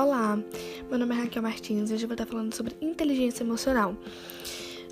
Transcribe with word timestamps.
Olá, 0.00 0.38
meu 0.88 0.98
nome 0.98 1.14
é 1.14 1.18
Raquel 1.18 1.42
Martins 1.42 1.90
e 1.90 1.92
hoje 1.92 2.04
eu 2.04 2.08
vou 2.08 2.14
estar 2.14 2.24
falando 2.24 2.54
sobre 2.54 2.74
inteligência 2.80 3.44
emocional. 3.44 3.94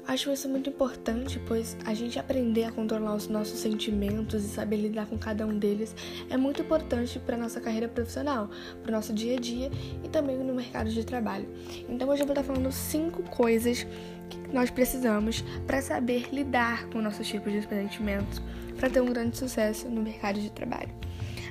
Acho 0.06 0.30
isso 0.30 0.46
muito 0.50 0.68
importante, 0.68 1.40
pois 1.48 1.78
a 1.86 1.94
gente 1.94 2.18
aprender 2.18 2.64
a 2.64 2.72
controlar 2.72 3.14
os 3.14 3.26
nossos 3.26 3.58
sentimentos 3.58 4.44
e 4.44 4.48
saber 4.48 4.76
lidar 4.76 5.06
com 5.06 5.16
cada 5.16 5.46
um 5.46 5.58
deles 5.58 5.96
é 6.28 6.36
muito 6.36 6.60
importante 6.60 7.18
para 7.20 7.38
nossa 7.38 7.58
carreira 7.58 7.88
profissional, 7.88 8.50
para 8.82 8.90
o 8.90 8.92
nosso 8.92 9.14
dia 9.14 9.38
a 9.38 9.40
dia 9.40 9.70
e 10.04 10.08
também 10.10 10.36
no 10.36 10.52
mercado 10.52 10.90
de 10.90 11.02
trabalho. 11.06 11.48
Então 11.88 12.06
hoje 12.10 12.20
eu 12.20 12.26
vou 12.26 12.34
estar 12.34 12.44
falando 12.44 12.70
cinco 12.70 13.22
coisas 13.30 13.86
que 14.28 14.52
nós 14.52 14.68
precisamos 14.68 15.42
para 15.66 15.80
saber 15.80 16.28
lidar 16.30 16.86
com 16.90 17.00
nossos 17.00 17.26
tipos 17.26 17.50
de 17.50 17.66
sentimentos 17.66 18.42
para 18.78 18.90
ter 18.90 19.00
um 19.00 19.06
grande 19.06 19.38
sucesso 19.38 19.88
no 19.88 20.02
mercado 20.02 20.38
de 20.38 20.50
trabalho. 20.50 21.07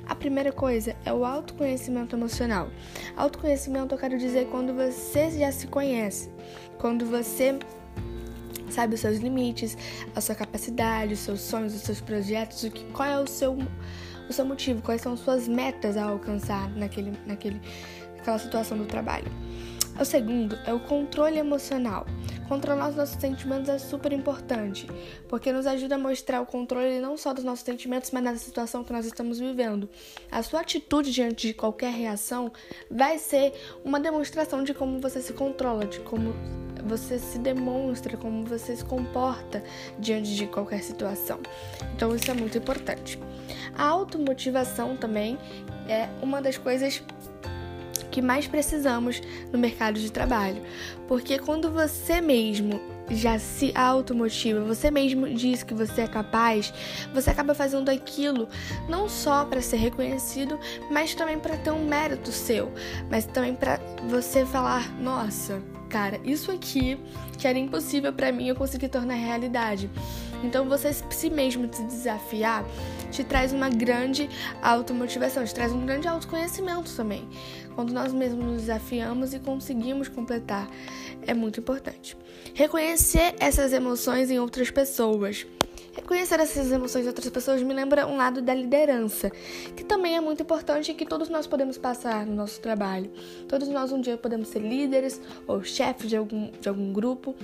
A 0.08 0.16
primeira 0.16 0.52
coisa 0.52 0.96
é 1.06 1.12
o 1.12 1.26
autoconhecimento 1.26 2.16
emocional. 2.16 2.70
Autoconhecimento 3.16 3.94
eu 3.94 4.00
quero 4.00 4.18
dizer 4.18 4.48
quando 4.48 4.74
você 4.74 5.30
já 5.32 5.52
se 5.52 5.68
conhece, 5.68 6.30
quando 6.78 7.06
você 7.06 7.60
sabe 8.70 8.96
os 8.96 9.02
seus 9.02 9.18
limites, 9.18 9.78
a 10.16 10.22
sua 10.22 10.36
capacidade, 10.36 11.14
os 11.14 11.20
seus 11.20 11.42
sonhos, 11.42 11.76
os 11.76 11.82
seus 11.82 12.00
projetos, 12.00 12.64
o 12.64 12.72
que, 12.72 12.86
qual 12.86 13.08
é 13.08 13.20
o 13.20 13.28
seu, 13.28 13.58
o 14.30 14.34
seu 14.34 14.46
motivo, 14.46 14.82
quais 14.82 15.02
são 15.02 15.14
as 15.14 15.20
suas 15.20 15.48
metas 15.48 15.98
a 15.98 16.06
alcançar 16.06 16.70
naquele, 16.72 17.14
naquele, 17.26 17.62
naquela 18.18 18.40
situação 18.40 18.78
do 18.78 18.86
trabalho. 18.86 19.32
O 20.00 20.06
segundo 20.06 20.58
é 20.66 20.74
o 20.74 20.80
controle 20.80 21.38
emocional. 21.38 22.06
Controlar 22.48 22.90
os 22.90 22.96
nossos 22.96 23.20
sentimentos 23.20 23.70
é 23.70 23.78
super 23.78 24.14
importante, 24.14 24.88
porque 25.28 25.52
nos 25.52 25.68
ajuda 25.68 25.96
a 25.96 25.98
mostrar 25.98 26.42
o 26.42 26.46
controle 26.46 27.00
não 27.00 27.18
só 27.18 27.34
dos 27.34 27.44
nossos 27.44 27.66
sentimentos, 27.66 28.12
mas 28.12 28.24
da 28.24 28.36
situação 28.38 28.84
que 28.84 28.94
nós 28.94 29.06
estamos 29.06 29.38
vivendo. 29.38 29.90
A 30.32 30.42
sua 30.42 30.62
atitude 30.62 31.12
diante 31.12 31.48
de 31.48 31.54
qualquer 31.54 31.92
reação 31.92 32.52
vai 32.90 33.18
ser 33.18 33.54
uma 33.84 34.00
demonstração 34.00 34.64
de 34.64 34.74
como 34.74 35.00
você 35.00 35.22
se 35.22 35.34
controla, 35.34 35.86
de 35.86 36.00
como 36.00 36.34
você 36.86 37.20
se 37.20 37.38
demonstra, 37.38 38.16
como 38.16 38.46
você 38.46 38.76
se 38.76 38.86
comporta 38.86 39.62
diante 40.00 40.34
de 40.34 40.48
qualquer 40.48 40.82
situação. 40.82 41.40
Então 41.96 42.16
isso 42.16 42.32
é 42.32 42.34
muito 42.34 42.58
importante. 42.58 43.20
A 43.78 43.84
automotivação 43.86 44.96
também 44.96 45.38
é 45.88 46.10
uma 46.22 46.42
das 46.42 46.58
coisas 46.58 47.04
que 48.18 48.22
mais 48.24 48.48
precisamos 48.48 49.22
no 49.54 49.60
mercado 49.60 50.00
de 50.00 50.12
trabalho. 50.12 50.60
Porque 51.08 51.38
quando 51.38 51.70
você 51.70 52.20
mesmo 52.20 52.82
já 53.12 53.38
se 53.38 53.72
automotiva, 53.76 54.62
você 54.62 54.90
mesmo 54.90 55.30
diz 55.30 55.62
que 55.62 55.72
você 55.72 56.02
é 56.02 56.08
capaz, 56.08 56.74
você 57.14 57.30
acaba 57.30 57.54
fazendo 57.54 57.90
aquilo 57.90 58.50
não 58.90 59.08
só 59.08 59.46
para 59.46 59.62
ser 59.62 59.78
reconhecido, 59.78 60.60
mas 60.90 61.14
também 61.14 61.38
para 61.38 61.58
ter 61.58 61.70
um 61.70 61.86
mérito 61.86 62.32
seu, 62.32 62.74
mas 63.08 63.24
também 63.28 63.54
para 63.54 63.80
você 64.10 64.44
falar, 64.48 64.92
nossa, 65.00 65.62
cara, 65.88 66.20
isso 66.24 66.52
aqui 66.52 66.98
que 67.38 67.48
era 67.48 67.60
impossível 67.60 68.12
para 68.12 68.32
mim 68.32 68.48
eu 68.48 68.56
consegui 68.56 68.88
tornar 68.88 69.14
realidade. 69.14 69.92
Então 70.44 70.68
você 70.68 70.94
si 70.94 71.30
mesmo 71.30 71.68
se 71.74 71.84
desafiar 71.84 72.66
te 73.12 73.24
traz 73.24 73.54
uma 73.54 73.70
grande 73.70 74.30
automotivação, 74.62 75.44
te 75.44 75.54
traz 75.54 75.72
um 75.72 75.86
grande 75.86 76.08
autoconhecimento 76.08 76.94
também. 76.96 77.28
Quando 77.76 77.94
nós 77.94 78.12
mesmos 78.12 78.46
nos 78.46 78.62
desafiamos 78.62 79.34
e 79.34 79.40
conseguimos 79.40 80.08
completar, 80.08 80.70
é 81.26 81.34
muito 81.34 81.60
importante. 81.60 82.18
Reconhecer 82.54 83.36
essas 83.40 83.74
emoções 83.74 84.30
em 84.30 84.40
outras 84.40 84.70
pessoas. 84.72 85.46
Reconhecer 85.94 86.40
essas 86.40 86.72
emoções 86.72 87.06
em 87.06 87.08
outras 87.08 87.30
pessoas 87.30 87.62
me 87.64 87.74
lembra 87.74 88.06
um 88.06 88.18
lado 88.18 88.40
da 88.40 88.54
liderança, 88.54 89.32
que 89.76 89.84
também 89.84 90.16
é 90.16 90.22
muito 90.22 90.44
importante 90.44 90.92
e 90.92 90.94
que 90.94 91.06
todos 91.06 91.28
nós 91.28 91.48
podemos 91.48 91.76
passar 91.76 92.24
no 92.26 92.36
nosso 92.36 92.60
trabalho. 92.62 93.12
Todos 93.48 93.68
nós 93.68 93.92
um 93.92 94.00
dia 94.00 94.16
podemos 94.16 94.50
ser 94.50 94.60
líderes 94.60 95.20
ou 95.48 95.64
chefes 95.64 96.08
de 96.08 96.16
algum, 96.16 96.52
de 96.52 96.70
algum 96.70 96.94
grupo 96.94 97.36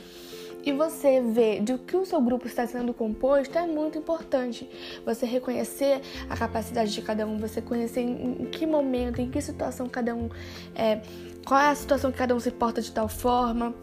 e 0.63 0.72
você 0.72 1.22
ver 1.22 1.62
de 1.62 1.78
que 1.78 1.96
o 1.96 2.06
seu 2.06 2.22
grupo 2.22 2.47
está 2.47 2.66
sendo 2.66 2.94
composto 2.94 3.57
é 3.57 3.68
muito 3.68 3.97
importante. 3.97 4.69
Você 5.06 5.25
reconhecer 5.25 6.01
a 6.29 6.38
capacidade 6.38 6.94
de 6.94 7.01
cada 7.01 7.28
um, 7.28 7.38
você 7.38 7.62
conhecer 7.62 8.01
em, 8.01 8.46
que 8.46 8.66
momento, 8.66 9.19
em 9.19 9.29
que 9.29 9.41
situação 9.41 9.90
cada 9.90 10.16
um 10.16 10.29
é, 10.73 11.02
qual 11.46 11.59
é 11.59 11.69
a 11.69 11.75
situação 11.75 12.12
que 12.12 12.18
cada 12.18 12.34
um 12.34 12.40
se 12.40 12.52
porta 12.52 12.81
de 12.81 12.91
tal 12.91 13.09
forma 13.09 13.75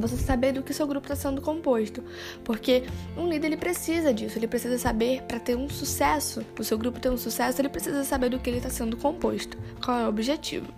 você 0.00 0.16
saber 0.16 0.52
do 0.52 0.62
que 0.62 0.72
seu 0.72 0.86
grupo 0.86 1.06
está 1.06 1.16
sendo 1.16 1.40
composto, 1.40 2.02
porque 2.44 2.84
um 3.16 3.28
líder 3.28 3.48
ele 3.48 3.56
precisa 3.56 4.12
disso, 4.12 4.38
ele 4.38 4.46
precisa 4.46 4.78
saber 4.78 5.22
para 5.22 5.38
ter 5.38 5.56
um 5.56 5.68
sucesso, 5.68 6.44
o 6.58 6.64
seu 6.64 6.78
grupo 6.78 7.00
ter 7.00 7.10
um 7.10 7.16
sucesso, 7.16 7.60
ele 7.60 7.68
precisa 7.68 8.02
saber 8.04 8.30
do 8.30 8.38
que 8.38 8.48
ele 8.48 8.58
está 8.58 8.70
sendo 8.70 8.96
composto, 8.96 9.58
qual 9.84 9.98
é 9.98 10.04
o 10.04 10.08
objetivo. 10.08 10.72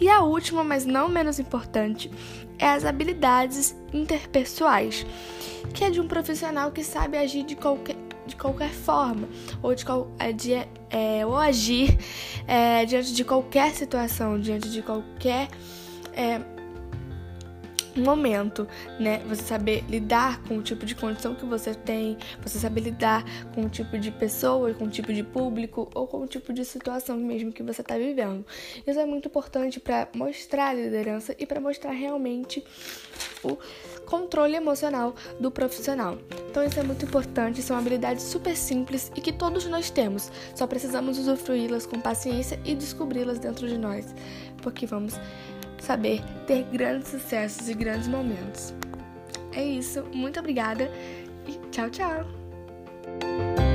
E 0.00 0.08
a 0.08 0.22
última, 0.22 0.62
mas 0.64 0.84
não 0.84 1.08
menos 1.08 1.38
importante, 1.38 2.10
é 2.58 2.68
as 2.68 2.84
habilidades 2.84 3.76
interpessoais, 3.92 5.06
que 5.74 5.84
é 5.84 5.90
de 5.90 6.00
um 6.00 6.08
profissional 6.08 6.70
que 6.72 6.82
sabe 6.82 7.16
agir 7.16 7.44
de 7.44 7.54
qualquer 7.54 7.96
de 8.26 8.34
qualquer 8.34 8.70
forma 8.70 9.28
ou 9.62 9.72
de, 9.72 9.84
é, 10.18 10.32
de 10.32 10.52
é, 10.90 11.24
ou 11.24 11.36
agir 11.36 11.96
é, 12.46 12.84
diante 12.84 13.14
de 13.14 13.24
qualquer 13.24 13.72
situação, 13.72 14.38
diante 14.40 14.68
de 14.68 14.82
qualquer 14.82 15.48
é, 16.12 16.40
momento, 18.00 18.66
né? 18.98 19.22
Você 19.28 19.42
saber 19.42 19.84
lidar 19.88 20.42
com 20.42 20.58
o 20.58 20.62
tipo 20.62 20.84
de 20.84 20.94
condição 20.94 21.34
que 21.34 21.44
você 21.44 21.74
tem, 21.74 22.16
você 22.42 22.58
saber 22.58 22.82
lidar 22.82 23.24
com 23.54 23.62
o 23.64 23.68
tipo 23.68 23.98
de 23.98 24.10
pessoa, 24.10 24.72
com 24.74 24.84
o 24.84 24.90
tipo 24.90 25.12
de 25.12 25.22
público 25.22 25.88
ou 25.94 26.06
com 26.06 26.18
o 26.18 26.26
tipo 26.26 26.52
de 26.52 26.64
situação 26.64 27.16
mesmo 27.16 27.52
que 27.52 27.62
você 27.62 27.80
está 27.80 27.96
vivendo. 27.96 28.44
Isso 28.86 28.98
é 28.98 29.06
muito 29.06 29.28
importante 29.28 29.80
para 29.80 30.08
mostrar 30.14 30.68
a 30.68 30.74
liderança 30.74 31.34
e 31.38 31.46
para 31.46 31.60
mostrar 31.60 31.92
realmente 31.92 32.64
o 33.42 33.58
controle 34.06 34.54
emocional 34.54 35.14
do 35.38 35.50
profissional. 35.50 36.18
Então 36.50 36.64
isso 36.64 36.78
é 36.78 36.82
muito 36.82 37.04
importante, 37.04 37.60
são 37.62 37.76
habilidades 37.76 38.24
super 38.24 38.56
simples 38.56 39.10
e 39.14 39.20
que 39.20 39.32
todos 39.32 39.66
nós 39.66 39.90
temos. 39.90 40.30
Só 40.54 40.66
precisamos 40.66 41.18
usufruí-las 41.18 41.86
com 41.86 42.00
paciência 42.00 42.58
e 42.64 42.74
descobri-las 42.74 43.38
dentro 43.38 43.68
de 43.68 43.76
nós, 43.76 44.14
porque 44.62 44.86
vamos 44.86 45.14
saber 45.86 46.20
ter 46.46 46.64
grandes 46.64 47.08
sucessos 47.08 47.68
e 47.68 47.74
grandes 47.74 48.08
momentos. 48.08 48.74
É 49.54 49.64
isso, 49.64 50.04
muito 50.12 50.40
obrigada 50.40 50.90
e 51.46 51.52
tchau, 51.70 51.88
tchau! 51.88 53.65